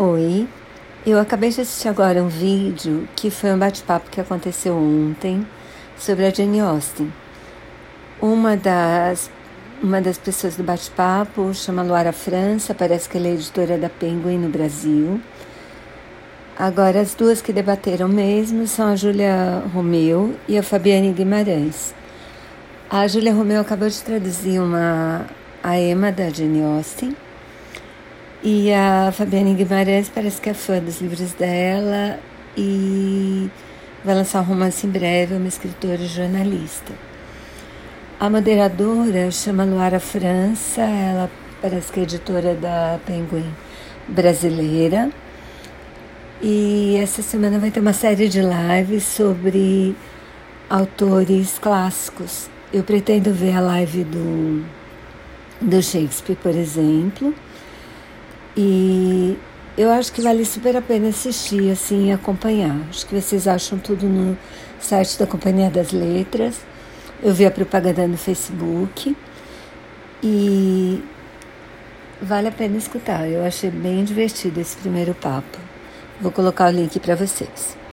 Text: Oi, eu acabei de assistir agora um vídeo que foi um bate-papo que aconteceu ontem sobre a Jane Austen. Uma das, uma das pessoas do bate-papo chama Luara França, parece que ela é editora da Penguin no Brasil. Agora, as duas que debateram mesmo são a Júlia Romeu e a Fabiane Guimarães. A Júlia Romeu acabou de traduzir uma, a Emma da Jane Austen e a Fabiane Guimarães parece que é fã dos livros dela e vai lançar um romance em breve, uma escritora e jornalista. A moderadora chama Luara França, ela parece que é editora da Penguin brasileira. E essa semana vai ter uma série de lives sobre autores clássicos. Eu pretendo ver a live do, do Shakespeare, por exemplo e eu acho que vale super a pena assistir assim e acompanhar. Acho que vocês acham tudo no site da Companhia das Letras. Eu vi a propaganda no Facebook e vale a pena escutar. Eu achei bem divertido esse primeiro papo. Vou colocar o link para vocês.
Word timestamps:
Oi, 0.00 0.46
eu 1.04 1.18
acabei 1.18 1.50
de 1.50 1.60
assistir 1.60 1.88
agora 1.88 2.22
um 2.22 2.28
vídeo 2.28 3.08
que 3.16 3.32
foi 3.32 3.50
um 3.50 3.58
bate-papo 3.58 4.08
que 4.08 4.20
aconteceu 4.20 4.76
ontem 4.76 5.44
sobre 5.98 6.24
a 6.24 6.30
Jane 6.30 6.60
Austen. 6.60 7.12
Uma 8.22 8.56
das, 8.56 9.28
uma 9.82 10.00
das 10.00 10.16
pessoas 10.16 10.54
do 10.54 10.62
bate-papo 10.62 11.52
chama 11.52 11.82
Luara 11.82 12.12
França, 12.12 12.76
parece 12.76 13.08
que 13.08 13.18
ela 13.18 13.26
é 13.26 13.32
editora 13.32 13.76
da 13.76 13.88
Penguin 13.88 14.38
no 14.38 14.48
Brasil. 14.48 15.20
Agora, 16.56 17.00
as 17.00 17.16
duas 17.16 17.42
que 17.42 17.52
debateram 17.52 18.06
mesmo 18.06 18.68
são 18.68 18.92
a 18.92 18.94
Júlia 18.94 19.64
Romeu 19.74 20.36
e 20.46 20.56
a 20.56 20.62
Fabiane 20.62 21.12
Guimarães. 21.12 21.92
A 22.88 23.04
Júlia 23.08 23.34
Romeu 23.34 23.60
acabou 23.60 23.88
de 23.88 24.00
traduzir 24.00 24.60
uma, 24.60 25.26
a 25.60 25.76
Emma 25.76 26.12
da 26.12 26.30
Jane 26.30 26.62
Austen 26.62 27.16
e 28.42 28.72
a 28.72 29.10
Fabiane 29.12 29.54
Guimarães 29.54 30.08
parece 30.08 30.40
que 30.40 30.50
é 30.50 30.54
fã 30.54 30.78
dos 30.78 31.00
livros 31.00 31.32
dela 31.32 32.20
e 32.56 33.50
vai 34.04 34.14
lançar 34.14 34.40
um 34.40 34.44
romance 34.44 34.86
em 34.86 34.90
breve, 34.90 35.34
uma 35.34 35.48
escritora 35.48 35.96
e 35.96 36.06
jornalista. 36.06 36.92
A 38.20 38.30
moderadora 38.30 39.30
chama 39.32 39.64
Luara 39.64 39.98
França, 39.98 40.82
ela 40.82 41.28
parece 41.60 41.90
que 41.90 42.00
é 42.00 42.02
editora 42.04 42.54
da 42.54 43.00
Penguin 43.04 43.52
brasileira. 44.06 45.10
E 46.40 46.96
essa 47.02 47.22
semana 47.22 47.58
vai 47.58 47.72
ter 47.72 47.80
uma 47.80 47.92
série 47.92 48.28
de 48.28 48.40
lives 48.40 49.02
sobre 49.02 49.96
autores 50.70 51.58
clássicos. 51.58 52.48
Eu 52.72 52.84
pretendo 52.84 53.32
ver 53.32 53.56
a 53.56 53.60
live 53.60 54.04
do, 54.04 54.64
do 55.60 55.82
Shakespeare, 55.82 56.36
por 56.36 56.54
exemplo 56.54 57.34
e 58.60 59.38
eu 59.76 59.88
acho 59.88 60.12
que 60.12 60.20
vale 60.20 60.44
super 60.44 60.76
a 60.76 60.82
pena 60.82 61.10
assistir 61.10 61.70
assim 61.70 62.08
e 62.08 62.12
acompanhar. 62.12 62.76
Acho 62.90 63.06
que 63.06 63.14
vocês 63.14 63.46
acham 63.46 63.78
tudo 63.78 64.04
no 64.08 64.36
site 64.80 65.16
da 65.16 65.28
Companhia 65.28 65.70
das 65.70 65.92
Letras. 65.92 66.56
Eu 67.22 67.32
vi 67.32 67.46
a 67.46 67.52
propaganda 67.52 68.04
no 68.08 68.16
Facebook 68.16 69.16
e 70.20 71.00
vale 72.20 72.48
a 72.48 72.50
pena 72.50 72.76
escutar. 72.76 73.28
Eu 73.28 73.44
achei 73.44 73.70
bem 73.70 74.02
divertido 74.02 74.60
esse 74.60 74.76
primeiro 74.76 75.14
papo. 75.14 75.56
Vou 76.20 76.32
colocar 76.32 76.66
o 76.66 76.76
link 76.76 76.98
para 76.98 77.14
vocês. 77.14 77.78